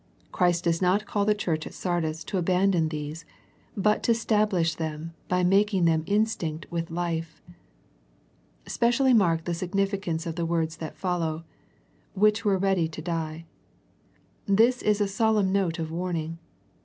Christ 0.31 0.63
does 0.63 0.81
not 0.81 1.05
call 1.05 1.25
the 1.25 1.35
church 1.35 1.67
at 1.67 1.75
Sardis 1.75 2.23
to 2.23 2.39
abandon 2.39 2.89
these, 2.89 3.23
but 3.77 4.01
to 4.01 4.15
stablish 4.15 4.73
them 4.77 5.13
by 5.27 5.43
making 5.43 5.85
them 5.85 6.01
instinct 6.07 6.65
with 6.71 6.89
life. 6.89 7.39
Specially 8.65 9.13
mark 9.13 9.43
the 9.43 9.53
significance 9.53 10.25
of 10.25 10.37
the 10.37 10.45
words 10.47 10.77
that 10.77 10.97
follow," 10.97 11.43
which 12.15 12.43
were 12.43 12.57
ready 12.57 12.87
to 12.87 12.99
die." 13.03 13.45
This 14.47 14.81
is 14.81 15.01
a 15.01 15.07
solemn 15.07 15.51
note 15.51 15.77
of 15.77 15.91
warning. 15.91 16.39